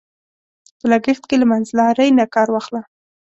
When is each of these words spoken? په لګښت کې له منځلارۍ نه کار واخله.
په 0.79 0.85
لګښت 0.91 1.23
کې 1.29 1.35
له 1.41 1.45
منځلارۍ 1.51 2.09
نه 2.19 2.25
کار 2.35 2.47
واخله. 2.51 2.81